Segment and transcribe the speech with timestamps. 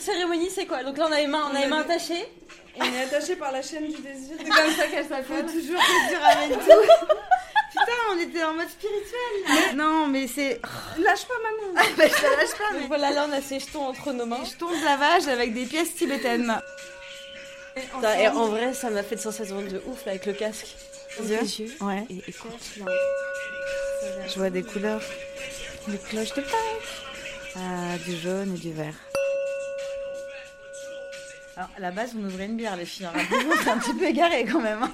[0.00, 0.82] cérémonie, c'est quoi?
[0.84, 2.26] Donc là, on a les mains, on a les mains attachées.
[2.78, 4.36] On est attaché par la chaîne du désir.
[4.38, 5.46] C'est comme ça qu'elle s'appelle.
[5.46, 7.16] toujours que tu ramènes tout.
[7.70, 9.76] Putain, on était en mode spirituel.
[9.76, 10.60] Non, mais c'est.
[10.98, 11.72] Lâche pas, maman.
[11.96, 12.86] bah, je te lâche pas, Donc mais.
[12.88, 14.40] voilà, là, on a ces jetons entre nos mains.
[14.44, 16.52] Je tombe de lavage avec des pièces tibétaines.
[17.74, 20.66] Putain, et en vrai, ça m'a fait de sensation de ouf là, avec le casque.
[21.22, 21.28] Les
[21.60, 22.04] yeux Ouais.
[22.10, 22.52] Et écoute,
[24.28, 25.02] Je vois des couleurs.
[25.88, 27.56] Des cloches de Pâques.
[27.56, 28.94] Ah, du jaune et du vert.
[31.56, 33.06] Alors, à la base, on ouvrait une bière, les filles.
[33.06, 33.20] Alors,
[33.62, 34.82] c'est un petit peu égaré quand même.
[34.82, 34.92] hein.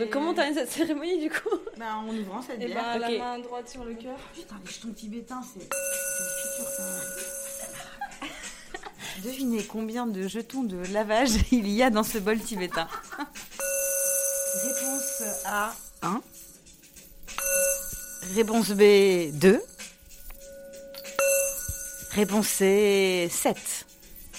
[0.00, 1.56] Donc comment t'as eu cette cérémonie du coup?
[1.78, 2.82] Bah, en ouvrant cette Et bière.
[2.82, 4.16] bah, la main droite sur le cœur.
[4.34, 5.68] Putain, les jetons tibétains, c'est c'est
[6.24, 6.82] le futur, ça.
[9.24, 12.88] Devinez combien de jetons de lavage il y a dans ce bol tibétain.
[14.64, 16.20] Réponse A 1.
[18.34, 19.62] Réponse B 2.
[22.12, 23.86] Réponse C 7.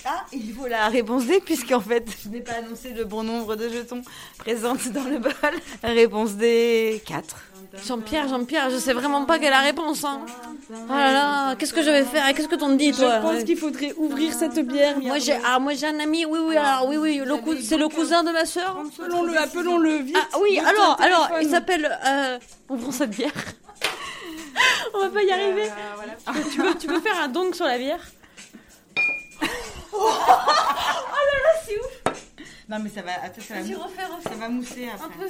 [0.06, 3.56] Ah, il faut la réponse D puisqu'en fait, je n'ai pas annoncé le bon nombre
[3.56, 4.02] de jetons
[4.38, 5.32] présents dans le bol.
[5.82, 7.36] Réponse D 4.
[7.88, 10.04] Jean-Pierre, Jean-Pierre, je sais vraiment pas quelle est la réponse.
[10.04, 10.20] Hein.
[10.70, 12.32] Oh là là, qu'est-ce que je vais faire?
[12.34, 13.16] Qu'est-ce que t'en dis toi?
[13.16, 15.00] Je pense qu'il faudrait ouvrir cette bière.
[15.00, 17.78] Moi j'ai ah, moi j'ai un ami, oui oui alors oui oui, le cou- c'est
[17.78, 18.78] le cousin de ma sœur.
[19.00, 20.18] Appelons-le, appelons-le vite.
[20.34, 22.38] Ah oui, alors alors, il s'appelle euh,
[22.70, 23.32] on prend cette bière.
[24.94, 25.70] on va pas y arriver.
[26.52, 28.02] Tu peux tu peux faire un donk sur la bière?
[32.70, 34.30] Non mais ça va, attends, ça va, Vas-y, mou- refais, refais.
[34.30, 35.28] ça va mousser Un peu.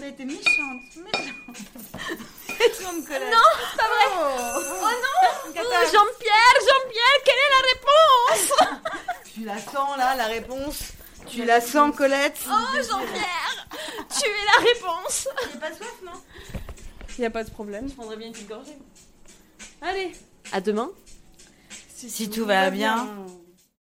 [0.00, 1.56] T'as été méchante, méchante.
[2.48, 3.32] méchante, Colette.
[3.32, 4.06] Non, c'est pas vrai.
[4.10, 8.52] Oh, Oh non Jean-Pierre, Jean-Pierre, quelle est la réponse?
[9.34, 10.78] Tu la sens là, la réponse?
[11.28, 12.38] Tu la sens, Colette?
[12.48, 13.66] Oh Jean-Pierre,
[14.08, 15.28] tu es la réponse.
[15.52, 16.12] J'ai pas soif, non?
[17.18, 17.88] Il n'y a pas de problème.
[17.88, 18.76] Je prendrais bien une petite gorgée.
[19.82, 20.12] Allez,
[20.52, 20.90] à demain.
[21.96, 23.08] Si tout va bien,